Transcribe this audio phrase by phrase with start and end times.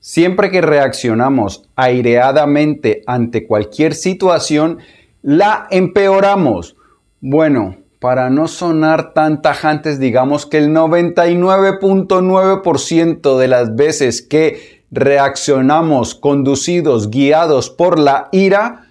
[0.00, 4.80] Siempre que reaccionamos aireadamente ante cualquier situación,
[5.22, 6.76] la empeoramos.
[7.20, 16.14] Bueno, para no sonar tan tajantes, digamos que el 99.9% de las veces que reaccionamos
[16.14, 18.86] conducidos, guiados por la ira,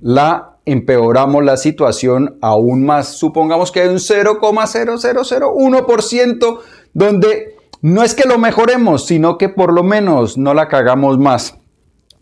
[0.00, 3.16] la empeoramos la situación aún más.
[3.16, 6.58] Supongamos que hay un 0,0001%
[6.92, 7.53] donde
[7.84, 11.58] no es que lo mejoremos, sino que por lo menos no la cagamos más.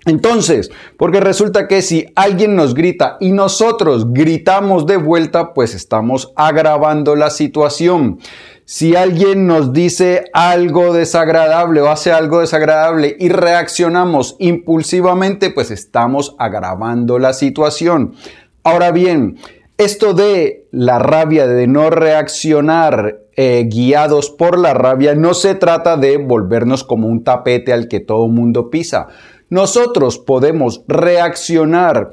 [0.07, 6.33] Entonces, porque resulta que si alguien nos grita y nosotros gritamos de vuelta, pues estamos
[6.35, 8.19] agravando la situación.
[8.65, 16.35] Si alguien nos dice algo desagradable o hace algo desagradable y reaccionamos impulsivamente, pues estamos
[16.41, 18.17] agravando la situación.
[18.65, 19.39] Ahora bien,
[19.85, 25.97] esto de la rabia, de no reaccionar eh, guiados por la rabia, no se trata
[25.97, 29.09] de volvernos como un tapete al que todo mundo pisa.
[29.51, 32.11] Nosotros podemos reaccionar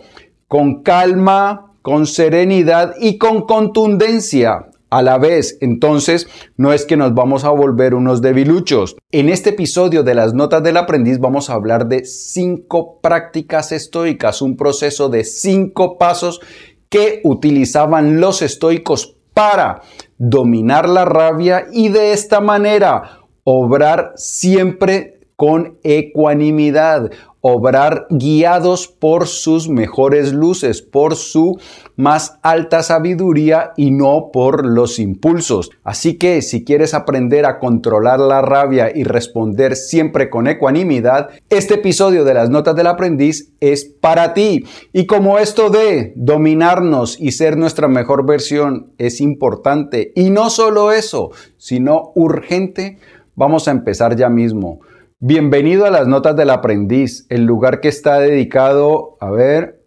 [0.48, 5.58] con calma, con serenidad y con contundencia a la vez.
[5.62, 8.96] Entonces, no es que nos vamos a volver unos debiluchos.
[9.12, 14.42] En este episodio de las notas del aprendiz vamos a hablar de cinco prácticas estoicas,
[14.42, 16.42] un proceso de cinco pasos
[16.90, 19.82] que utilizaban los estoicos para
[20.18, 29.70] dominar la rabia y de esta manera obrar siempre con ecuanimidad, obrar guiados por sus
[29.70, 31.58] mejores luces, por su
[31.96, 35.70] más alta sabiduría y no por los impulsos.
[35.84, 41.76] Así que si quieres aprender a controlar la rabia y responder siempre con ecuanimidad, este
[41.76, 44.66] episodio de las notas del aprendiz es para ti.
[44.94, 50.92] Y como esto de dominarnos y ser nuestra mejor versión es importante, y no solo
[50.92, 52.98] eso, sino urgente,
[53.36, 54.80] vamos a empezar ya mismo.
[55.22, 59.84] Bienvenido a las Notas del Aprendiz, el lugar que está dedicado, a ver,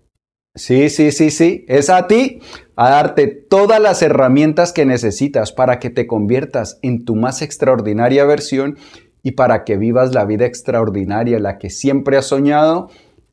[0.54, 2.40] sí, sí, sí, sí, es a ti,
[2.76, 8.26] a darte todas las herramientas que necesitas para que te conviertas en tu más extraordinaria
[8.26, 8.76] versión
[9.22, 12.90] y para que vivas la vida extraordinaria, la que siempre has soñado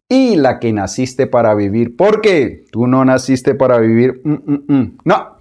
[0.07, 1.97] y la que naciste para vivir.
[1.97, 4.97] Porque tú no naciste para vivir, mm, mm, mm.
[5.03, 5.37] no,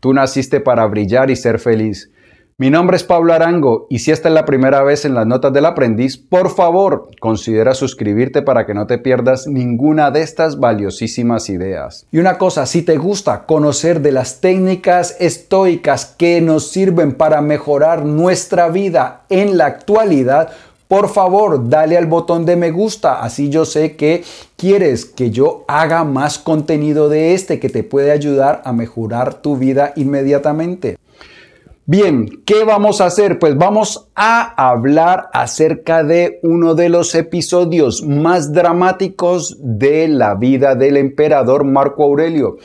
[0.00, 2.10] tú naciste para brillar y ser feliz.
[2.56, 5.52] Mi nombre es Pablo Arango y si esta es la primera vez en las notas
[5.52, 11.50] del aprendiz, por favor considera suscribirte para que no te pierdas ninguna de estas valiosísimas
[11.50, 12.06] ideas.
[12.12, 17.40] Y una cosa, si te gusta conocer de las técnicas estoicas que nos sirven para
[17.40, 20.52] mejorar nuestra vida en la actualidad,
[20.86, 24.22] por favor, dale al botón de me gusta, así yo sé que
[24.56, 29.56] quieres que yo haga más contenido de este que te puede ayudar a mejorar tu
[29.56, 30.98] vida inmediatamente.
[31.86, 33.38] Bien, ¿qué vamos a hacer?
[33.38, 40.76] Pues vamos a hablar acerca de uno de los episodios más dramáticos de la vida
[40.76, 42.56] del emperador Marco Aurelio.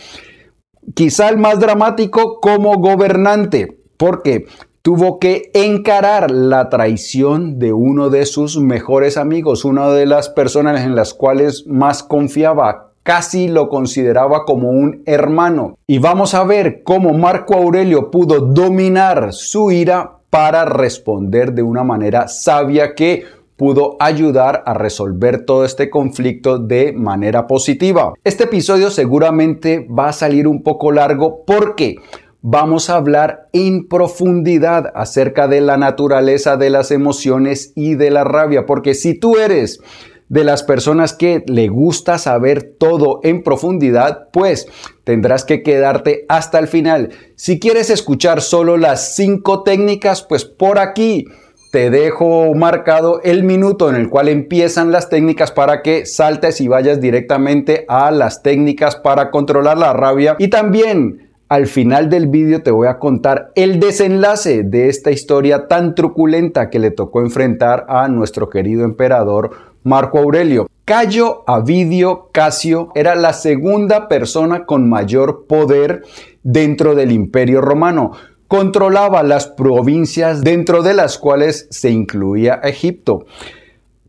[0.93, 4.45] Quizá el más dramático como gobernante, porque
[4.81, 10.85] tuvo que encarar la traición de uno de sus mejores amigos, una de las personas
[10.85, 15.79] en las cuales más confiaba, casi lo consideraba como un hermano.
[15.87, 21.83] Y vamos a ver cómo Marco Aurelio pudo dominar su ira para responder de una
[21.83, 23.23] manera sabia que
[23.57, 28.13] pudo ayudar a resolver todo este conflicto de manera positiva.
[28.23, 31.95] Este episodio seguramente va a salir un poco largo porque
[32.43, 38.23] vamos a hablar en profundidad acerca de la naturaleza de las emociones y de la
[38.23, 39.81] rabia, porque si tú eres
[40.29, 44.67] de las personas que le gusta saber todo en profundidad, pues
[45.03, 47.09] tendrás que quedarte hasta el final.
[47.35, 51.25] Si quieres escuchar solo las cinco técnicas, pues por aquí
[51.71, 56.67] te dejo marcado el minuto en el cual empiezan las técnicas para que saltes y
[56.67, 62.61] vayas directamente a las técnicas para controlar la rabia y también al final del vídeo
[62.61, 67.85] te voy a contar el desenlace de esta historia tan truculenta que le tocó enfrentar
[67.89, 70.67] a nuestro querido emperador Marco Aurelio.
[70.85, 76.03] Cayo Avidio Casio era la segunda persona con mayor poder
[76.41, 78.11] dentro del imperio romano.
[78.47, 83.25] Controlaba las provincias dentro de las cuales se incluía Egipto.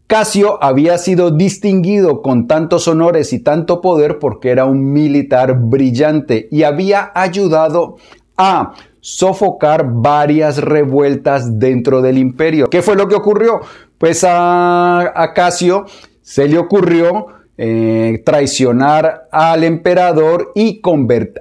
[0.06, 6.48] Casio había sido distinguido con tantos honores y tanto poder porque era un militar brillante
[6.50, 7.96] y había ayudado
[8.36, 12.68] a sofocar varias revueltas dentro del imperio.
[12.68, 13.60] ¿Qué fue lo que ocurrió?
[14.00, 15.84] Pues a, Casio
[16.22, 17.26] se le ocurrió
[17.58, 20.80] eh, traicionar al emperador y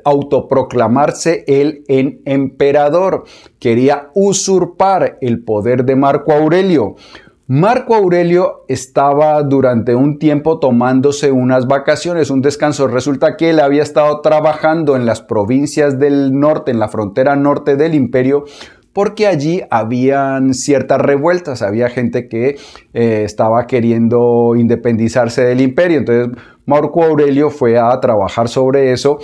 [0.03, 3.23] autoproclamarse él en emperador.
[3.59, 6.95] Quería usurpar el poder de Marco Aurelio.
[7.47, 12.89] Marco Aurelio estaba durante un tiempo tomándose unas vacaciones, un descanso.
[12.89, 17.77] Resulta que él había estado trabajando en las provincias del norte, en la frontera norte
[17.77, 18.44] del imperio,
[19.00, 22.57] porque allí habían ciertas revueltas, había gente que
[22.94, 26.00] eh, estaba queriendo independizarse del imperio.
[26.00, 29.19] Entonces Marco Aurelio fue a trabajar sobre eso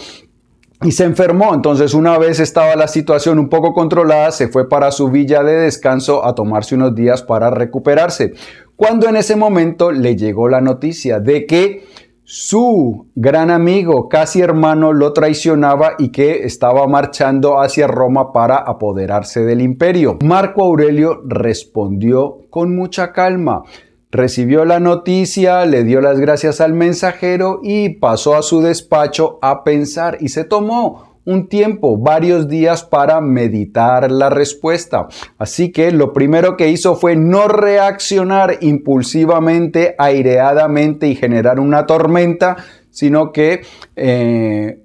[0.81, 1.53] y se enfermó.
[1.53, 5.55] Entonces, una vez estaba la situación un poco controlada, se fue para su villa de
[5.57, 8.31] descanso a tomarse unos días para recuperarse.
[8.77, 11.83] Cuando en ese momento le llegó la noticia de que
[12.27, 19.45] su gran amigo, casi hermano, lo traicionaba y que estaba marchando hacia Roma para apoderarse
[19.45, 20.17] del imperio.
[20.23, 23.61] Marco Aurelio respondió con mucha calma.
[24.09, 29.63] Recibió la noticia, le dio las gracias al mensajero y pasó a su despacho a
[29.63, 35.07] pensar y se tomó un tiempo, varios días para meditar la respuesta.
[35.37, 42.57] Así que lo primero que hizo fue no reaccionar impulsivamente, aireadamente y generar una tormenta,
[42.91, 43.61] sino que
[43.95, 44.79] eh,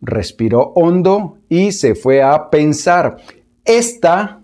[0.00, 3.16] respiró hondo y se fue a pensar.
[3.64, 4.40] Esta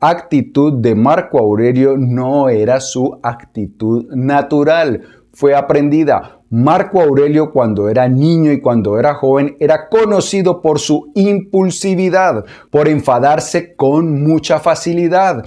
[0.00, 5.02] actitud de Marco Aurelio no era su actitud natural,
[5.32, 6.37] fue aprendida.
[6.50, 12.88] Marco Aurelio cuando era niño y cuando era joven era conocido por su impulsividad, por
[12.88, 15.44] enfadarse con mucha facilidad.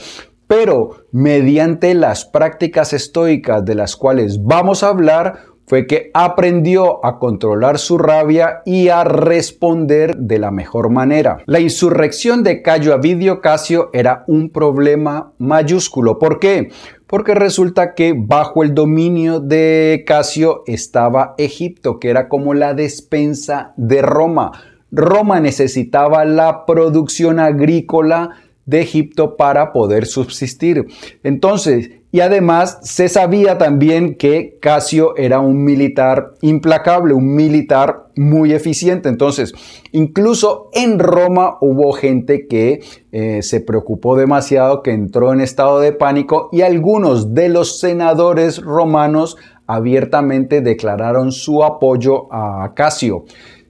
[0.48, 7.18] Pero mediante las prácticas estoicas de las cuales vamos a hablar, fue que aprendió a
[7.18, 11.38] controlar su rabia y a responder de la mejor manera.
[11.46, 16.20] La insurrección de Cayo Avidio Casio era un problema mayúsculo.
[16.20, 16.72] ¿Por qué?
[17.08, 23.74] Porque resulta que bajo el dominio de Casio estaba Egipto, que era como la despensa
[23.78, 24.52] de Roma.
[24.92, 28.32] Roma necesitaba la producción agrícola
[28.66, 30.86] de Egipto para poder subsistir.
[31.24, 38.52] Entonces, y además se sabía también que Casio era un militar implacable, un militar muy
[38.52, 39.08] eficiente.
[39.08, 39.54] Entonces,
[39.94, 42.82] incluso en Roma hubo gente que
[43.12, 48.62] eh, se preocupó demasiado, que entró en estado de pánico y algunos de los senadores
[48.62, 53.24] romanos abiertamente declararon su apoyo a Casio.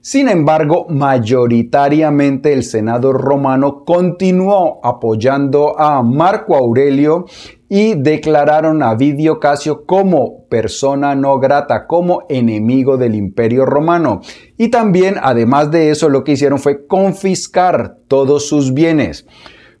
[0.04, 7.26] Sin embargo, mayoritariamente el Senado romano continuó apoyando a Marco Aurelio
[7.68, 14.22] y declararon a Vidio Casio como persona no grata, como enemigo del imperio romano.
[14.58, 19.24] Y también, además de eso, lo que hicieron fue confiscar todos sus bienes.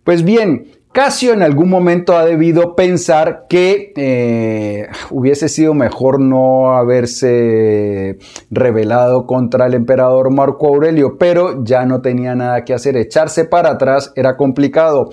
[0.04, 6.74] Pues bien, Casio en algún momento ha debido pensar que eh, hubiese sido mejor no
[6.74, 8.18] haberse
[8.50, 12.98] rebelado contra el emperador Marco Aurelio, pero ya no tenía nada que hacer.
[12.98, 15.08] Echarse para atrás era complicado.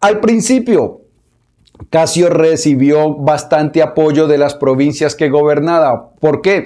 [0.00, 1.00] Al principio,
[1.90, 6.10] Casio recibió bastante apoyo de las provincias que gobernaba.
[6.20, 6.64] ¿Por qué?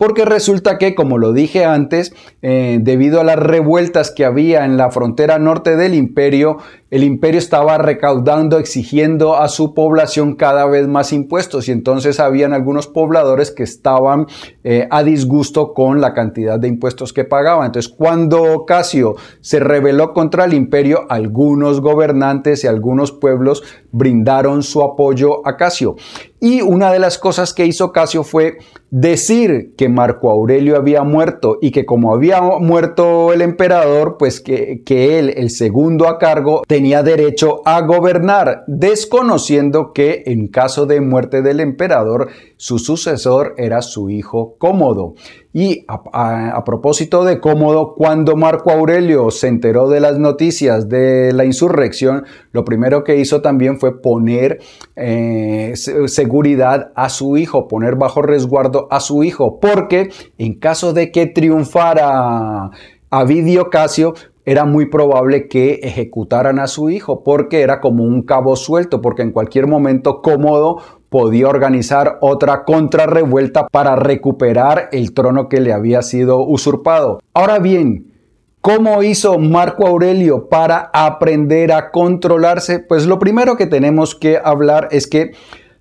[0.00, 4.78] Porque resulta que, como lo dije antes, eh, debido a las revueltas que había en
[4.78, 6.56] la frontera norte del imperio,
[6.90, 12.54] el imperio estaba recaudando, exigiendo a su población cada vez más impuestos y entonces habían
[12.54, 14.26] algunos pobladores que estaban
[14.64, 17.66] eh, a disgusto con la cantidad de impuestos que pagaban.
[17.66, 23.62] Entonces, cuando Casio se rebeló contra el imperio, algunos gobernantes y algunos pueblos
[23.92, 25.96] brindaron su apoyo a Casio.
[26.40, 28.56] Y una de las cosas que hizo Casio fue
[28.90, 34.82] decir que Marco Aurelio había muerto y que como había muerto el emperador, pues que,
[34.84, 41.02] que él, el segundo a cargo, tenía derecho a gobernar, desconociendo que en caso de
[41.02, 42.28] muerte del emperador,
[42.60, 45.14] su sucesor era su hijo Cómodo.
[45.54, 51.46] Y a, propósito de Cómodo, cuando Marco Aurelio se enteró de las noticias de la
[51.46, 54.58] insurrección, lo primero que hizo también fue poner
[54.94, 61.10] eh, seguridad a su hijo, poner bajo resguardo a su hijo, porque en caso de
[61.12, 62.70] que triunfara
[63.08, 64.12] Avidio Casio,
[64.44, 69.22] era muy probable que ejecutaran a su hijo porque era como un cabo suelto, porque
[69.22, 70.78] en cualquier momento cómodo
[71.10, 77.18] podía organizar otra contrarrevuelta para recuperar el trono que le había sido usurpado.
[77.34, 78.12] Ahora bien,
[78.60, 82.78] ¿cómo hizo Marco Aurelio para aprender a controlarse?
[82.78, 85.32] Pues lo primero que tenemos que hablar es que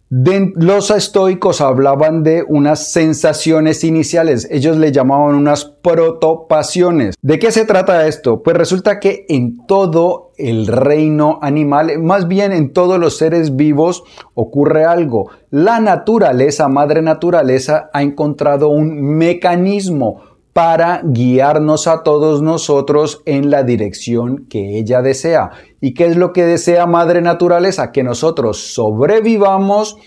[0.10, 7.16] los estoicos hablaban de unas sensaciones iniciales, ellos le llamaban unas protopasiones.
[7.22, 8.42] ¿De qué se trata esto?
[8.42, 14.04] Pues resulta que en todo el reino animal, más bien en todos los seres vivos,
[14.34, 15.30] ocurre algo.
[15.52, 20.22] La naturaleza, madre naturaleza, ha encontrado un mecanismo
[20.54, 25.52] para guiarnos a todos nosotros en la dirección que ella desea.
[25.80, 27.92] ¿Y qué es lo que desea Madre Naturaleza?
[27.92, 29.98] Que nosotros sobrevivamos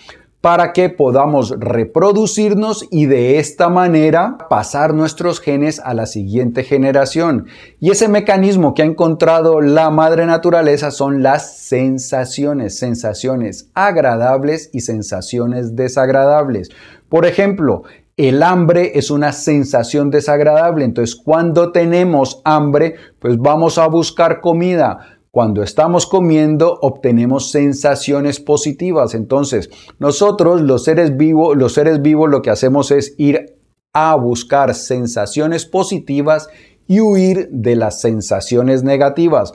[0.43, 7.47] para que podamos reproducirnos y de esta manera pasar nuestros genes a la siguiente generación.
[7.79, 14.81] Y ese mecanismo que ha encontrado la madre naturaleza son las sensaciones, sensaciones agradables y
[14.81, 16.71] sensaciones desagradables.
[17.09, 17.85] Por ejemplo,
[18.29, 25.19] el hambre es una sensación desagradable, entonces cuando tenemos hambre, pues vamos a buscar comida
[25.33, 29.15] cuando estamos comiendo obtenemos sensaciones positivas.
[29.15, 33.57] Entonces, nosotros los seres vivos, los seres vivos lo que hacemos es ir
[33.95, 36.49] a buscar sensaciones positivas
[36.87, 39.53] y huir de las sensaciones negativas.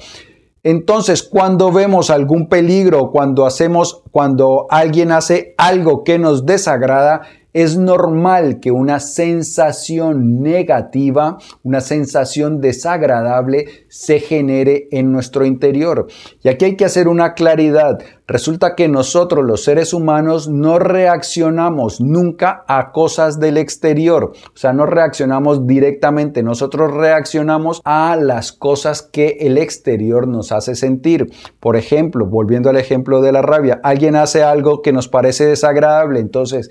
[0.64, 7.22] Entonces, cuando vemos algún peligro, cuando hacemos, cuando alguien hace algo que nos desagrada,
[7.54, 16.08] es normal que una sensación negativa, una sensación desagradable se genere en nuestro interior.
[16.44, 18.00] Y aquí hay que hacer una claridad.
[18.28, 24.34] Resulta que nosotros los seres humanos no reaccionamos nunca a cosas del exterior.
[24.54, 26.44] O sea, no reaccionamos directamente.
[26.44, 31.32] Nosotros reaccionamos a las cosas que el exterior nos hace sentir.
[31.62, 36.20] Por ejemplo, volviendo al ejemplo de la rabia, alguien hace algo que nos parece desagradable.
[36.20, 36.70] Entonces,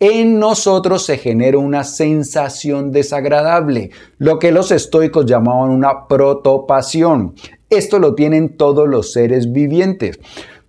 [0.00, 7.34] en nosotros se genera una sensación desagradable, lo que los estoicos llamaban una protopasión.
[7.68, 10.18] Esto lo tienen todos los seres vivientes.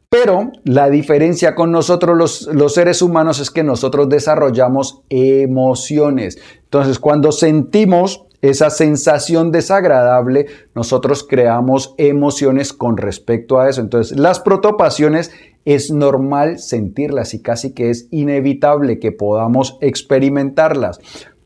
[0.10, 6.40] Pero la diferencia con nosotros los, los, seres humanos es que nosotros desarrollamos emociones.
[6.64, 13.82] Entonces, cuando sentimos esa sensación desagradable, nosotros creamos emociones con respecto a eso.
[13.82, 15.32] Entonces, las protopasiones
[15.66, 21.00] es normal sentirlas y casi que es inevitable que podamos experimentarlas.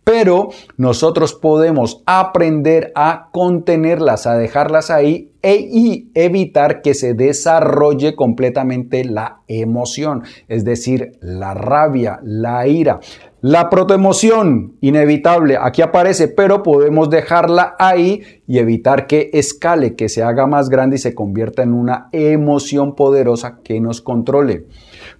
[0.03, 8.15] Pero nosotros podemos aprender a contenerlas, a dejarlas ahí e, y evitar que se desarrolle
[8.15, 12.99] completamente la emoción, es decir, la rabia, la ira.
[13.45, 20.23] La protoemoción, inevitable, aquí aparece, pero podemos dejarla ahí y evitar que escale, que se
[20.23, 24.67] haga más grande y se convierta en una emoción poderosa que nos controle.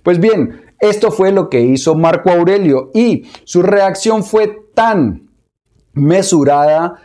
[0.04, 5.30] Pues bien, esto fue lo que hizo Marco Aurelio y su reacción fue tan
[5.94, 6.96] mesurada,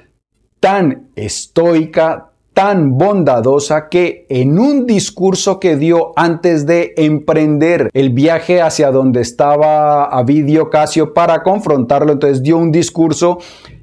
[0.61, 8.61] tan estoica, tan bondadosa que en un discurso que dio antes de emprender el viaje
[8.61, 13.39] hacia donde estaba Avidio Casio para confrontarlo, entonces dio un discurso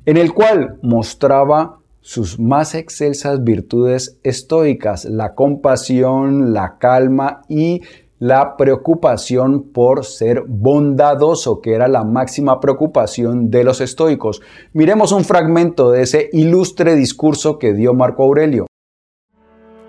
[0.05, 7.81] en el cual mostraba sus más excelsas virtudes estoicas, la compasión, la calma y
[8.19, 14.41] la preocupación por ser bondadoso, que era la máxima preocupación de los estoicos.
[14.73, 18.67] Miremos un fragmento de ese ilustre discurso que dio Marco Aurelio.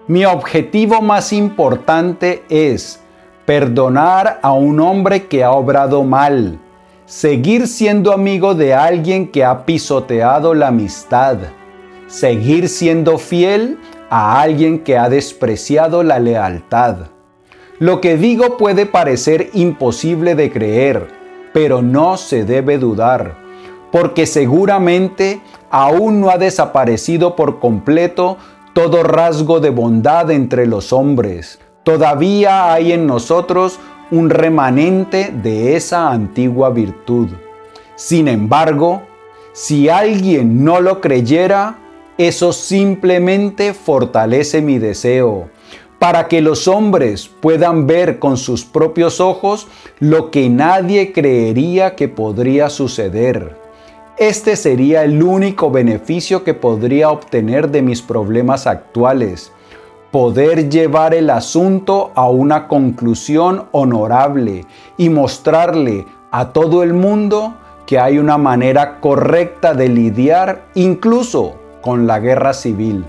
[0.08, 3.00] Mi objetivo más importante es
[3.44, 6.58] perdonar a un hombre que ha obrado mal,
[7.04, 11.38] seguir siendo amigo de alguien que ha pisoteado la amistad,
[12.08, 13.78] seguir siendo fiel
[14.10, 17.15] a alguien que ha despreciado la lealtad
[17.78, 21.08] lo que digo puede parecer imposible de creer,
[21.52, 23.36] pero no se debe dudar,
[23.92, 25.40] porque seguramente
[25.70, 28.38] aún no ha desaparecido por completo
[28.72, 31.58] todo rasgo de bondad entre los hombres.
[31.82, 33.78] Todavía hay en nosotros
[34.10, 37.28] un remanente de esa antigua virtud.
[37.94, 39.02] Sin embargo,
[39.52, 41.78] si alguien no lo creyera,
[42.18, 45.50] eso simplemente fortalece mi deseo
[45.98, 49.66] para que los hombres puedan ver con sus propios ojos
[49.98, 53.56] lo que nadie creería que podría suceder.
[54.18, 59.52] Este sería el único beneficio que podría obtener de mis problemas actuales,
[60.10, 64.64] poder llevar el asunto a una conclusión honorable
[64.96, 67.54] y mostrarle a todo el mundo
[67.86, 73.04] que hay una manera correcta de lidiar incluso con la guerra civil.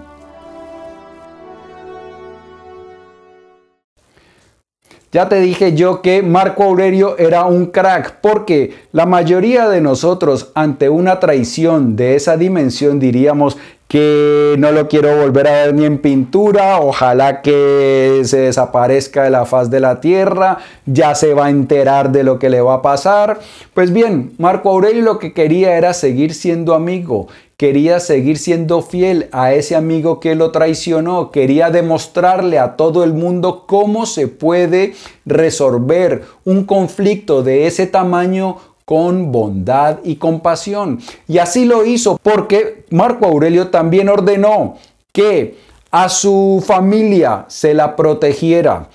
[5.13, 10.51] Ya te dije yo que Marco Aurelio era un crack porque la mayoría de nosotros
[10.53, 15.85] ante una traición de esa dimensión diríamos que no lo quiero volver a ver ni
[15.85, 21.45] en pintura, ojalá que se desaparezca de la faz de la tierra, ya se va
[21.45, 23.39] a enterar de lo que le va a pasar.
[23.73, 29.29] Pues bien, Marco Aurelio lo que quería era seguir siendo amigo quería seguir siendo fiel
[29.31, 34.93] a ese amigo que lo traicionó, quería demostrarle a todo el mundo cómo se puede
[35.25, 40.99] resolver un conflicto de ese tamaño con bondad y compasión.
[41.27, 44.75] Y así lo hizo porque Marco Aurelio también ordenó
[45.11, 45.57] que
[45.89, 48.89] a su familia se la protegiera,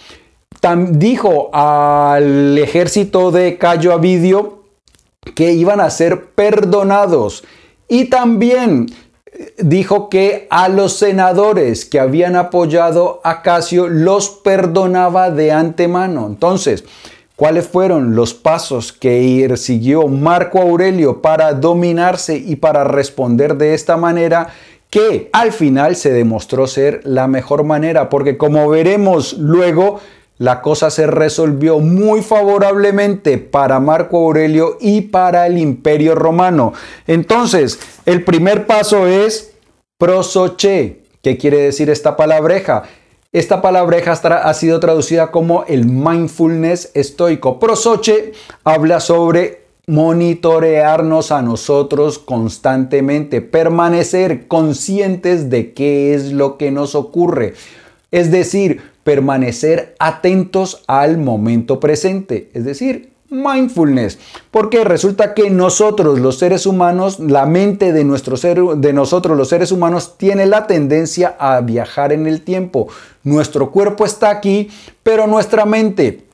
[0.90, 4.62] dijo al ejército de Cayo Avidio
[5.34, 7.42] que iban a ser perdonados.
[7.88, 8.86] Y también
[9.26, 16.26] eh, dijo que a los senadores que habían apoyado a Casio los perdonaba de antemano.
[16.26, 16.84] Entonces,
[17.36, 23.96] ¿cuáles fueron los pasos que siguió Marco Aurelio para dominarse y para responder de esta
[23.96, 24.48] manera?
[24.92, 30.00] que al final se demostró ser la mejor manera, porque como veremos luego,
[30.38, 36.72] la cosa se resolvió muy favorablemente para Marco Aurelio y para el imperio romano.
[37.06, 39.52] Entonces, el primer paso es
[39.98, 41.02] prosoche.
[41.22, 42.82] ¿Qué quiere decir esta palabreja?
[43.32, 47.58] Esta palabreja ha sido traducida como el mindfulness estoico.
[47.58, 48.32] Prosoche
[48.64, 57.54] habla sobre monitorearnos a nosotros constantemente, permanecer conscientes de qué es lo que nos ocurre.
[58.10, 64.18] Es decir, permanecer atentos al momento presente, es decir, mindfulness,
[64.50, 69.48] porque resulta que nosotros los seres humanos, la mente de, nuestro ser, de nosotros los
[69.48, 72.88] seres humanos tiene la tendencia a viajar en el tiempo.
[73.24, 74.70] Nuestro cuerpo está aquí,
[75.02, 76.24] pero nuestra mente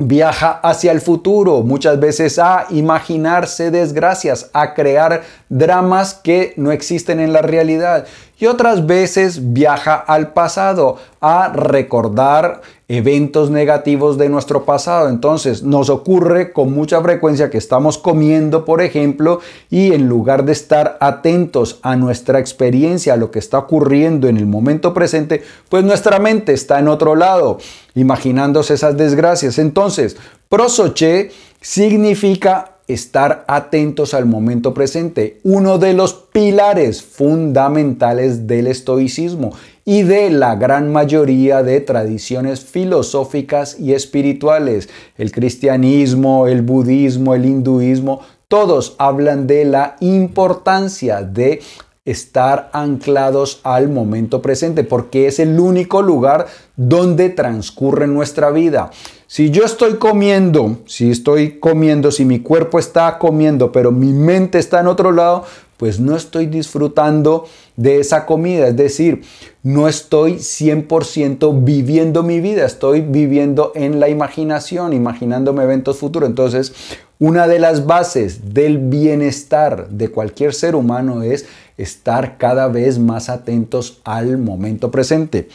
[0.00, 7.20] viaja hacia el futuro, muchas veces a imaginarse desgracias, a crear dramas que no existen
[7.20, 8.06] en la realidad
[8.40, 15.10] y otras veces viaja al pasado, a recordar eventos negativos de nuestro pasado.
[15.10, 20.52] Entonces nos ocurre con mucha frecuencia que estamos comiendo, por ejemplo, y en lugar de
[20.52, 25.84] estar atentos a nuestra experiencia, a lo que está ocurriendo en el momento presente, pues
[25.84, 27.58] nuestra mente está en otro lado,
[27.94, 29.58] imaginándose esas desgracias.
[29.58, 30.16] Entonces,
[30.48, 31.30] prosoche
[31.60, 39.52] significa estar atentos al momento presente, uno de los pilares fundamentales del estoicismo
[39.84, 44.88] y de la gran mayoría de tradiciones filosóficas y espirituales.
[45.16, 51.60] El cristianismo, el budismo, el hinduismo, todos hablan de la importancia de
[52.04, 58.90] estar anclados al momento presente, porque es el único lugar donde transcurre nuestra vida.
[59.32, 64.58] Si yo estoy comiendo, si estoy comiendo, si mi cuerpo está comiendo, pero mi mente
[64.58, 65.44] está en otro lado,
[65.76, 68.66] pues no estoy disfrutando de esa comida.
[68.66, 69.22] Es decir,
[69.62, 76.28] no estoy 100% viviendo mi vida, estoy viviendo en la imaginación, imaginándome eventos futuros.
[76.28, 76.72] Entonces,
[77.20, 83.28] una de las bases del bienestar de cualquier ser humano es estar cada vez más
[83.28, 85.48] atentos al momento presente.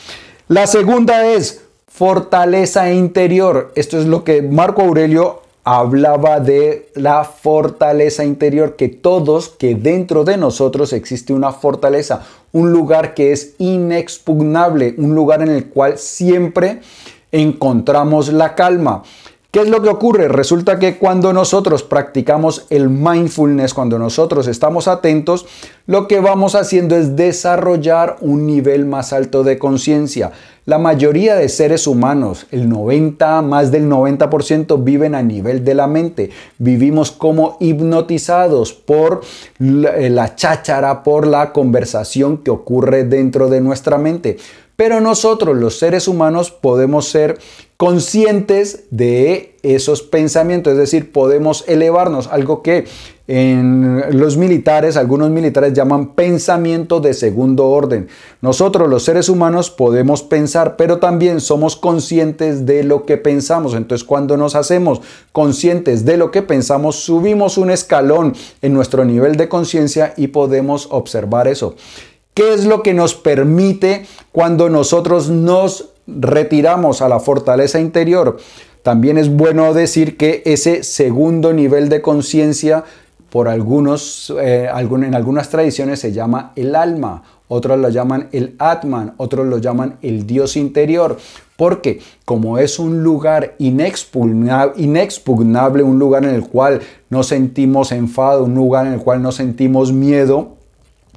[0.48, 1.65] La segunda es
[1.96, 3.72] fortaleza interior.
[3.76, 10.26] Esto es lo que Marco Aurelio hablaba de la fortaleza interior, que todos, que dentro
[10.26, 15.98] de nosotros existe una fortaleza, un lugar que es inexpugnable, un lugar en el cual
[15.98, 16.82] siempre
[17.32, 19.04] encontramos la calma.
[19.56, 20.28] ¿Qué es lo que ocurre?
[20.28, 25.46] Resulta que cuando nosotros practicamos el mindfulness, cuando nosotros estamos atentos,
[25.88, 30.34] lo que vamos haciendo es desarrollar un nivel más alto de conciencia.
[30.66, 35.88] La mayoría de seres humanos, el 90, más del 90% viven a nivel de la
[35.88, 36.32] mente.
[36.58, 39.22] Vivimos como hipnotizados por
[39.60, 44.36] la cháchara, por la conversación que ocurre dentro de nuestra mente.
[44.76, 47.38] Pero nosotros los seres humanos podemos ser
[47.78, 52.86] conscientes de esos pensamientos, es decir, podemos elevarnos, algo que
[53.28, 58.08] en los militares, algunos militares llaman pensamiento de segundo orden.
[58.42, 63.74] Nosotros los seres humanos podemos pensar, pero también somos conscientes de lo que pensamos.
[63.74, 69.38] Entonces cuando nos hacemos conscientes de lo que pensamos, subimos un escalón en nuestro nivel
[69.38, 71.76] de conciencia y podemos observar eso.
[72.36, 78.38] ¿Qué es lo que nos permite cuando nosotros nos retiramos a la fortaleza interior?
[78.84, 82.84] También es bueno decir que ese segundo nivel de conciencia,
[83.32, 89.14] por algunos, eh, en algunas tradiciones se llama el alma, otros lo llaman el Atman,
[89.18, 91.18] otros lo llaman el Dios interior,
[91.58, 98.46] porque como es un lugar inexpugnable, inexpugnable, un lugar en el cual no sentimos enfado,
[98.46, 100.55] un lugar en el cual no sentimos miedo,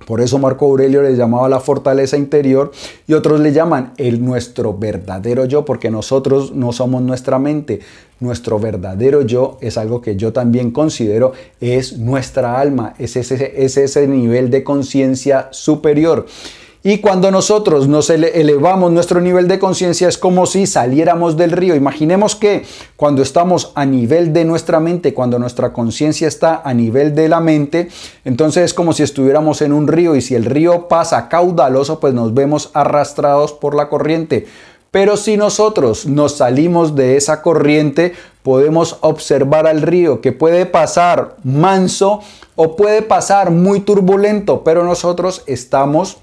[0.08, 2.72] por eso Marco Aurelio le llamaba la fortaleza interior
[3.06, 7.80] y otros le llaman el nuestro verdadero yo, porque nosotros no somos nuestra mente.
[8.18, 13.76] Nuestro verdadero yo es algo que yo también considero es nuestra alma, es ese, es
[13.76, 16.24] ese nivel de conciencia superior.
[16.88, 21.74] Y cuando nosotros nos elevamos nuestro nivel de conciencia es como si saliéramos del río.
[21.74, 22.64] Imaginemos que
[22.96, 27.40] cuando estamos a nivel de nuestra mente, cuando nuestra conciencia está a nivel de la
[27.40, 27.90] mente,
[28.24, 32.14] entonces es como si estuviéramos en un río y si el río pasa caudaloso, pues
[32.14, 34.46] nos vemos arrastrados por la corriente.
[34.90, 41.36] Pero si nosotros nos salimos de esa corriente, podemos observar al río que puede pasar
[41.44, 42.20] manso
[42.56, 46.16] o puede pasar muy turbulento, pero nosotros estamos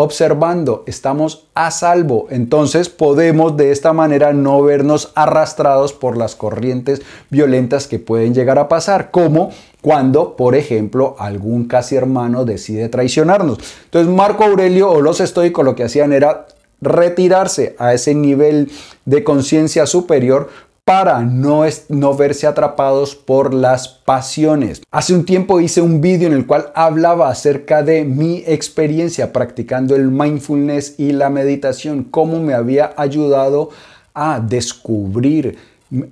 [0.00, 2.28] observando, estamos a salvo.
[2.30, 8.60] Entonces podemos de esta manera no vernos arrastrados por las corrientes violentas que pueden llegar
[8.60, 13.58] a pasar, como cuando, por ejemplo, algún casi hermano decide traicionarnos.
[13.86, 16.46] Entonces Marco Aurelio o los estoicos lo que hacían era
[16.80, 18.70] retirarse a ese nivel
[19.04, 20.48] de conciencia superior
[20.88, 24.80] para no, no verse atrapados por las pasiones.
[24.90, 29.94] Hace un tiempo hice un vídeo en el cual hablaba acerca de mi experiencia practicando
[29.94, 33.68] el mindfulness y la meditación, cómo me había ayudado
[34.14, 35.58] a descubrir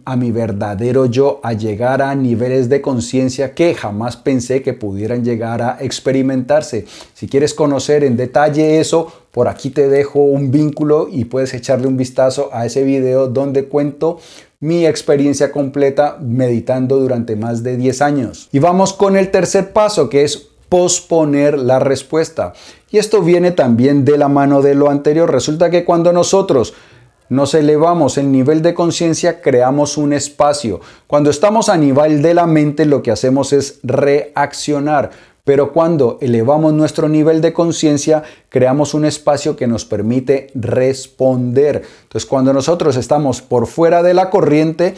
[0.04, 5.24] a mi verdadero yo, a llegar a niveles de conciencia que jamás pensé que pudieran
[5.24, 6.86] llegar a experimentarse.
[7.14, 11.86] Si quieres conocer en detalle eso, por aquí te dejo un vínculo y puedes echarle
[11.86, 14.18] un vistazo a ese video donde cuento
[14.60, 18.48] mi experiencia completa meditando durante más de 10 años.
[18.52, 22.52] Y vamos con el tercer paso que es posponer la respuesta.
[22.90, 25.30] Y esto viene también de la mano de lo anterior.
[25.30, 26.74] Resulta que cuando nosotros
[27.28, 30.80] nos elevamos el nivel de conciencia, creamos un espacio.
[31.06, 35.10] Cuando estamos a nivel de la mente, lo que hacemos es reaccionar.
[35.46, 41.82] Pero cuando elevamos nuestro nivel de conciencia, creamos un espacio que nos permite responder.
[42.02, 44.96] Entonces, cuando nosotros estamos por fuera de la corriente,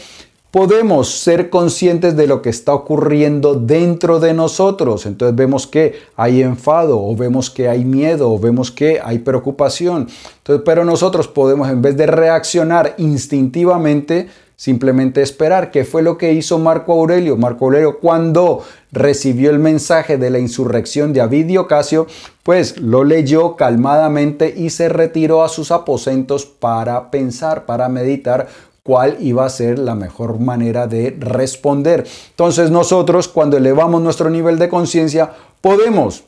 [0.50, 5.04] podemos ser conscientes de lo que está ocurriendo dentro de nosotros.
[5.04, 10.08] Entonces vemos que hay enfado o vemos que hay miedo o vemos que hay preocupación.
[10.38, 15.70] Entonces, pero nosotros podemos en vez de reaccionar instintivamente, simplemente esperar.
[15.70, 17.36] ¿Qué fue lo que hizo Marco Aurelio?
[17.36, 22.08] Marco Aurelio cuando recibió el mensaje de la insurrección de Avidio Casio,
[22.42, 28.48] pues lo leyó calmadamente y se retiró a sus aposentos para pensar, para meditar
[28.82, 32.04] cuál iba a ser la mejor manera de responder.
[32.30, 36.24] Entonces nosotros cuando elevamos nuestro nivel de conciencia podemos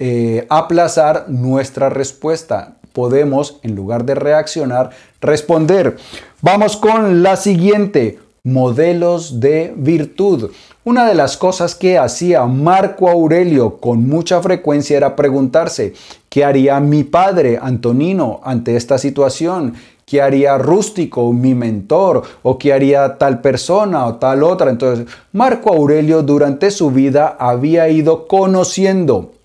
[0.00, 2.77] eh, aplazar nuestra respuesta.
[2.98, 5.98] Podemos, en lugar de reaccionar, responder.
[6.42, 8.18] Vamos con la siguiente.
[8.42, 10.50] Modelos de virtud.
[10.82, 15.94] Una de las cosas que hacía Marco Aurelio con mucha frecuencia era preguntarse,
[16.28, 19.74] ¿qué haría mi padre Antonino ante esta situación?
[20.04, 22.22] ¿Qué haría Rústico, mi mentor?
[22.42, 24.70] ¿O qué haría tal persona o tal otra?
[24.70, 29.37] Entonces, Marco Aurelio durante su vida había ido conociendo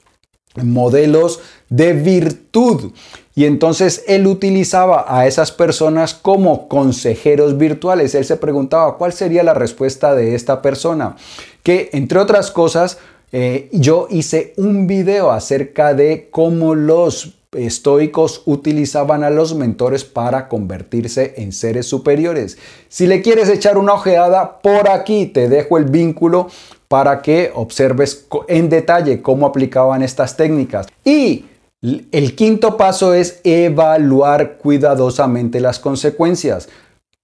[0.61, 1.39] modelos
[1.69, 2.91] de virtud.
[3.35, 8.13] Y entonces él utilizaba a esas personas como consejeros virtuales.
[8.13, 11.15] Él se preguntaba cuál sería la respuesta de esta persona.
[11.63, 12.99] Que entre otras cosas,
[13.31, 20.47] eh, yo hice un video acerca de cómo los estoicos utilizaban a los mentores para
[20.47, 22.57] convertirse en seres superiores.
[22.89, 26.47] Si le quieres echar una ojeada, por aquí te dejo el vínculo
[26.87, 30.87] para que observes en detalle cómo aplicaban estas técnicas.
[31.03, 31.45] Y
[32.11, 36.69] el quinto paso es evaluar cuidadosamente las consecuencias.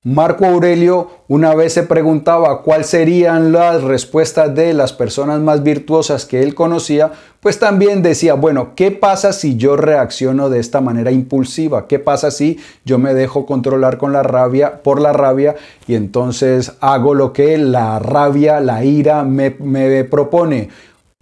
[0.05, 6.25] Marco Aurelio una vez se preguntaba cuáles serían las respuestas de las personas más virtuosas
[6.25, 11.11] que él conocía, pues también decía, bueno, ¿qué pasa si yo reacciono de esta manera
[11.11, 11.85] impulsiva?
[11.87, 16.71] ¿Qué pasa si yo me dejo controlar con la rabia, por la rabia y entonces
[16.79, 20.69] hago lo que la rabia, la ira me, me propone?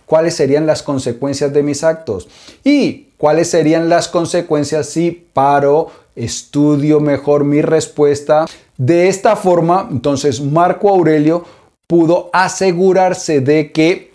[0.06, 2.30] ¿Cuáles serían las consecuencias de mis actos?
[2.64, 8.46] Y cuáles serían las consecuencias si paro, estudio mejor mi respuesta,
[8.78, 11.44] de esta forma, entonces Marco Aurelio
[11.88, 14.12] pudo asegurarse de que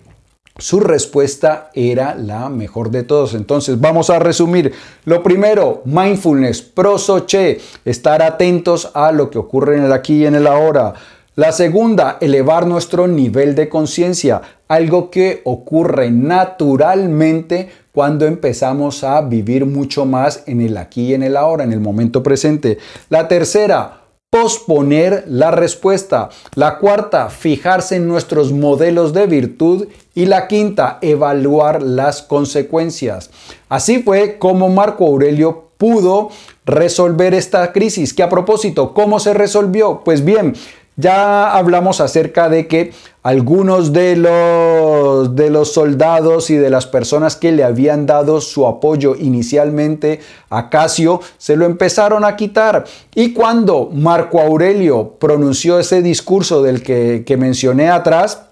[0.59, 3.35] su respuesta era la mejor de todos.
[3.35, 4.72] Entonces, vamos a resumir.
[5.05, 10.35] Lo primero, mindfulness, prosoche, estar atentos a lo que ocurre en el aquí y en
[10.35, 10.92] el ahora.
[11.35, 19.64] La segunda, elevar nuestro nivel de conciencia, algo que ocurre naturalmente cuando empezamos a vivir
[19.64, 22.77] mucho más en el aquí y en el ahora, en el momento presente.
[23.09, 24.01] La tercera,
[24.32, 26.30] posponer la respuesta.
[26.54, 29.88] La cuarta, fijarse en nuestros modelos de virtud.
[30.14, 33.30] Y la quinta, evaluar las consecuencias.
[33.68, 36.30] Así fue como Marco Aurelio pudo
[36.64, 38.14] resolver esta crisis.
[38.14, 40.00] Que a propósito, ¿cómo se resolvió?
[40.02, 40.54] Pues bien,
[40.96, 42.92] ya hablamos acerca de que
[43.22, 48.66] algunos de los, de los soldados y de las personas que le habían dado su
[48.66, 52.85] apoyo inicialmente a Casio se lo empezaron a quitar.
[53.14, 58.42] Y cuando Marco Aurelio pronunció ese discurso del que, mencioné atrás,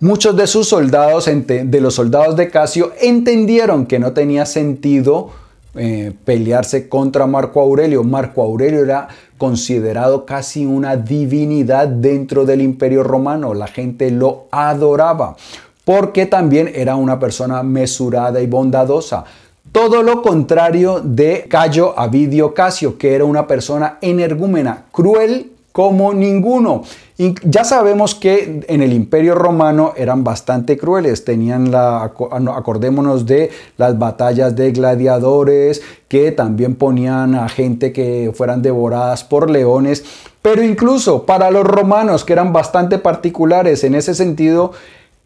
[0.00, 5.30] muchos de sus soldados, de los soldados de Casio, entendieron que no tenía sentido
[5.74, 8.02] eh, pelearse contra Marco Aurelio.
[8.02, 13.54] Marco Aurelio era considerado casi una divinidad dentro del imperio romano.
[13.54, 15.36] La gente lo adoraba
[15.84, 19.24] porque también era una persona mesurada y bondadosa.
[19.72, 26.82] Todo lo contrario de Cayo Avidio Casio, que era una persona energúmena, cruel como ninguno.
[27.18, 33.50] Y ya sabemos que en el Imperio Romano eran bastante crueles, tenían la, acordémonos de
[33.76, 40.02] las batallas de gladiadores, que también ponían a gente que fueran devoradas por leones,
[40.42, 44.72] pero incluso para los romanos, que eran bastante particulares en ese sentido,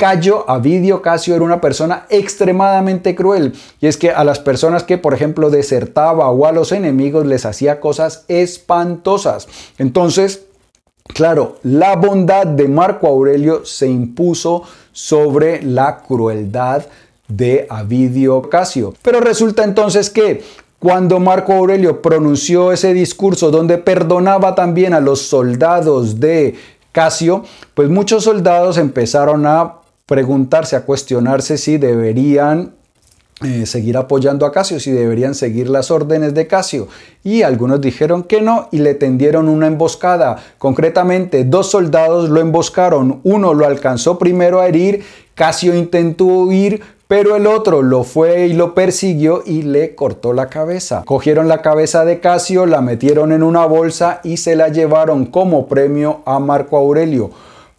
[0.03, 3.53] Cayo Avidio Casio era una persona extremadamente cruel.
[3.81, 7.47] Y es que a las personas que, por ejemplo, desertaba o a los enemigos les
[7.47, 9.47] hacía cosas espantosas.
[9.79, 10.47] Entonces,
[11.07, 16.85] claro, la bondad de Marco Aurelio se impuso sobre la crueldad
[17.29, 18.95] de Avidio Casio.
[19.03, 20.43] Pero resulta entonces que
[20.81, 26.57] cuando Marco Aurelio pronunció ese discurso donde perdonaba también a los soldados de
[26.91, 29.82] Casio, pues muchos soldados empezaron a
[30.13, 32.75] preguntarse, a cuestionarse si deberían
[33.43, 36.89] eh, seguir apoyando a Casio, si deberían seguir las órdenes de Casio.
[37.25, 40.37] Y algunos dijeron que no y le tendieron una emboscada.
[40.59, 43.21] Concretamente, dos soldados lo emboscaron.
[43.25, 45.03] Uno lo alcanzó primero a herir,
[45.35, 50.49] Casio intentó huir, pero el otro lo fue y lo persiguió y le cortó la
[50.49, 51.05] cabeza.
[51.07, 55.69] Cogieron la cabeza de Casio, la metieron en una bolsa y se la llevaron como
[55.69, 57.31] premio a Marco Aurelio.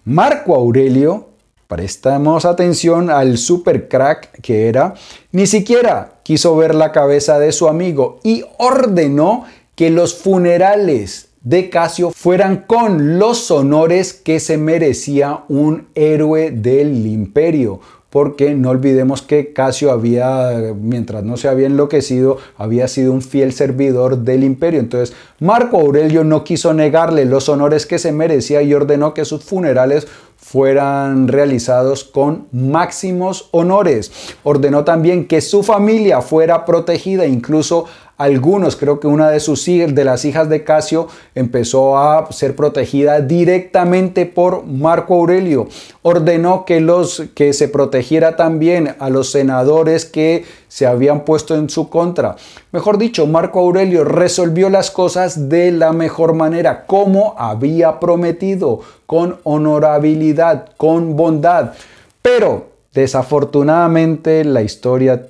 [0.04, 1.33] Marco Aurelio
[1.68, 4.94] prestamos atención al super crack que era,
[5.32, 9.46] ni siquiera quiso ver la cabeza de su amigo y ordenó
[9.76, 17.06] que los funerales de Casio fueran con los honores que se merecía un héroe del
[17.06, 17.82] imperio
[18.14, 23.54] porque no olvidemos que Casio había, mientras no se había enloquecido, había sido un fiel
[23.54, 24.82] servidor del imperio.
[24.82, 29.44] Entonces, Marco Aurelio no quiso negarle los honores que se merecía y ordenó que sus
[29.44, 34.12] funerales fueran realizados con máximos honores.
[34.44, 37.86] Ordenó también que su familia fuera protegida, incluso
[38.24, 42.56] algunos, creo que una de sus hijas, de las hijas de Casio, empezó a ser
[42.56, 45.68] protegida directamente por Marco Aurelio.
[46.04, 51.70] Ordenó que, los, que se protegiera también a los senadores que se habían puesto en
[51.70, 52.38] su contra.
[52.72, 59.40] Mejor dicho, Marco Aurelio resolvió las cosas de la mejor manera, como había prometido, con
[59.44, 61.74] honorabilidad, con bondad.
[62.22, 65.26] Pero desafortunadamente la historia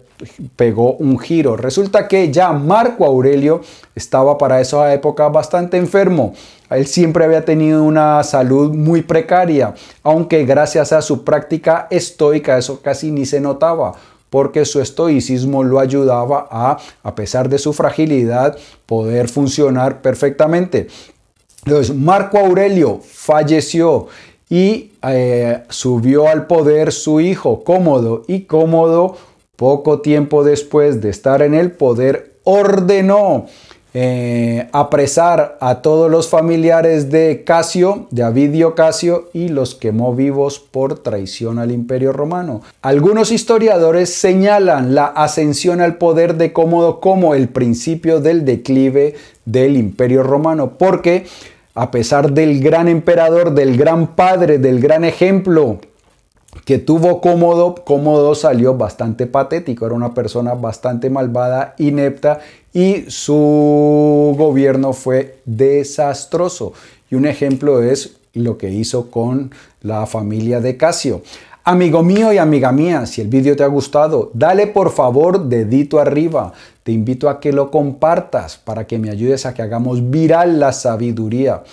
[0.55, 1.55] pegó un giro.
[1.55, 3.61] Resulta que ya Marco Aurelio
[3.95, 6.33] estaba para esa época bastante enfermo.
[6.69, 12.81] Él siempre había tenido una salud muy precaria, aunque gracias a su práctica estoica eso
[12.81, 13.93] casi ni se notaba
[14.29, 20.87] porque su estoicismo lo ayudaba a, a pesar de su fragilidad, poder funcionar perfectamente.
[21.65, 24.07] Entonces, Marco Aurelio falleció
[24.49, 29.17] y eh, subió al poder su hijo Cómodo y Cómodo
[29.63, 33.45] poco tiempo después de estar en el poder, ordenó
[33.93, 40.59] eh, apresar a todos los familiares de Casio, de Avidio Casio, y los quemó vivos
[40.59, 42.61] por traición al imperio romano.
[42.81, 49.77] Algunos historiadores señalan la ascensión al poder de Cómodo como el principio del declive del
[49.77, 51.25] imperio romano, porque
[51.73, 55.79] a pesar del gran emperador, del gran padre, del gran ejemplo
[56.65, 62.39] que tuvo Cómodo, Cómodo salió bastante patético, era una persona bastante malvada, inepta
[62.73, 66.73] y su gobierno fue desastroso.
[67.09, 71.21] Y un ejemplo es lo que hizo con la familia de Casio.
[71.65, 75.99] Amigo mío y amiga mía, si el vídeo te ha gustado, dale por favor dedito
[75.99, 76.51] arriba.
[76.83, 80.73] Te invito a que lo compartas para que me ayudes a que hagamos viral la
[80.73, 81.63] sabiduría.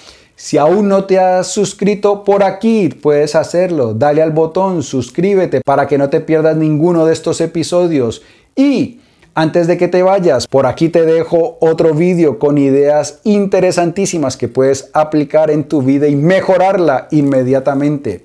[0.43, 3.93] Si aún no te has suscrito por aquí, puedes hacerlo.
[3.93, 8.23] Dale al botón, suscríbete para que no te pierdas ninguno de estos episodios.
[8.57, 9.01] Y
[9.35, 14.49] antes de que te vayas, por aquí te dejo otro vídeo con ideas interesantísimas que
[14.49, 18.25] puedes aplicar en tu vida y mejorarla inmediatamente.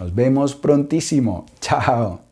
[0.00, 1.44] Nos vemos prontísimo.
[1.60, 2.25] Chao.